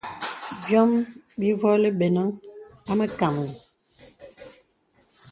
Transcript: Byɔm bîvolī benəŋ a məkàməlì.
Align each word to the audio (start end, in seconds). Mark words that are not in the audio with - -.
Byɔm 0.63 0.91
bîvolī 1.39 1.89
benəŋ 1.99 2.29
a 2.89 2.93
məkàməlì. 2.99 3.55